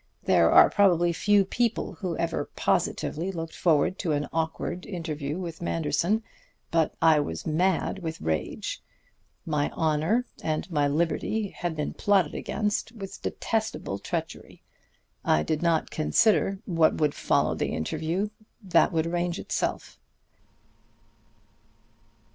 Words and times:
There 0.23 0.49
are 0.49 0.71
probably 0.71 1.13
few 1.13 1.45
people 1.45 1.93
who 1.93 2.17
ever 2.17 2.49
positively 2.55 3.31
looked 3.31 3.55
forward 3.55 3.99
to 3.99 4.13
an 4.13 4.27
awkward 4.33 4.87
interview 4.87 5.37
with 5.37 5.61
Manderson; 5.61 6.23
but 6.71 6.95
I 7.03 7.19
was 7.19 7.45
mad 7.45 7.99
with 7.99 8.19
rage. 8.19 8.81
My 9.45 9.69
honor 9.75 10.25
and 10.43 10.71
my 10.71 10.87
liberty 10.87 11.49
had 11.49 11.75
been 11.75 11.93
plotted 11.93 12.33
against 12.33 12.91
with 12.93 13.21
detestable 13.21 13.99
treachery. 13.99 14.63
I 15.23 15.43
did 15.43 15.61
not 15.61 15.91
consider 15.91 16.57
what 16.65 16.95
would 16.99 17.13
follow 17.13 17.53
the 17.53 17.67
interview. 17.75 18.29
That 18.59 18.91
would 18.91 19.05
arrange 19.05 19.37
itself. 19.37 19.99